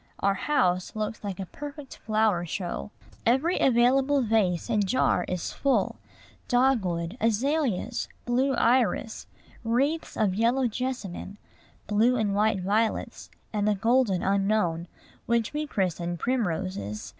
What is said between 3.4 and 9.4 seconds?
available vase and jar is full, dogwood, azaleas, blue iris,